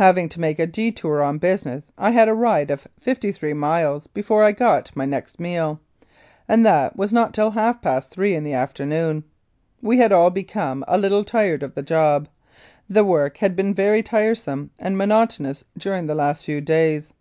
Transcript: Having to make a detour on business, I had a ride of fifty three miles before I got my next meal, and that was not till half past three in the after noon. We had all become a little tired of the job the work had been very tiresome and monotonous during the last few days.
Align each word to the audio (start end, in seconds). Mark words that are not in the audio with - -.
Having 0.00 0.30
to 0.30 0.40
make 0.40 0.58
a 0.58 0.66
detour 0.66 1.20
on 1.20 1.36
business, 1.36 1.92
I 1.98 2.12
had 2.12 2.30
a 2.30 2.34
ride 2.34 2.70
of 2.70 2.88
fifty 2.98 3.30
three 3.30 3.52
miles 3.52 4.06
before 4.06 4.42
I 4.42 4.52
got 4.52 4.90
my 4.96 5.04
next 5.04 5.38
meal, 5.38 5.80
and 6.48 6.64
that 6.64 6.96
was 6.96 7.12
not 7.12 7.34
till 7.34 7.50
half 7.50 7.82
past 7.82 8.08
three 8.08 8.34
in 8.34 8.42
the 8.42 8.54
after 8.54 8.86
noon. 8.86 9.24
We 9.82 9.98
had 9.98 10.12
all 10.12 10.30
become 10.30 10.82
a 10.88 10.96
little 10.96 11.24
tired 11.24 11.62
of 11.62 11.74
the 11.74 11.82
job 11.82 12.26
the 12.88 13.04
work 13.04 13.36
had 13.36 13.54
been 13.54 13.74
very 13.74 14.02
tiresome 14.02 14.70
and 14.78 14.96
monotonous 14.96 15.62
during 15.76 16.06
the 16.06 16.14
last 16.14 16.46
few 16.46 16.62
days. 16.62 17.12